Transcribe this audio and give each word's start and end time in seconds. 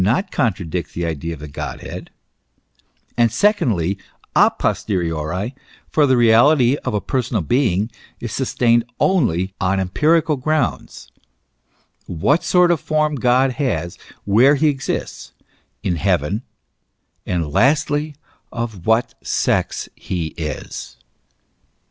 not 0.03 0.31
contradict 0.31 0.95
the 0.95 1.05
idea 1.05 1.31
of 1.31 1.39
the 1.41 1.47
Godhead; 1.47 2.09
and 3.15 3.31
secondly, 3.31 3.99
a 4.35 4.49
posteriori, 4.49 5.53
for 5.91 6.07
the 6.07 6.17
reality 6.17 6.75
of 6.77 6.95
a 6.95 6.99
personal 6.99 7.43
being, 7.43 7.87
is 8.19 8.31
sustained 8.31 8.83
only 8.99 9.53
on 9.61 9.79
empirical 9.79 10.37
grounds, 10.37 11.11
what 12.07 12.43
sort 12.43 12.71
of 12.71 12.79
form 12.81 13.13
God 13.13 13.51
has, 13.51 13.95
where 14.25 14.55
he 14.55 14.69
exists, 14.69 15.33
in 15.83 15.97
heaven, 15.97 16.41
and 17.27 17.51
lastly, 17.53 18.15
of 18.51 18.87
what 18.87 19.13
sex 19.23 19.87
he 19.95 20.29
is. 20.29 20.97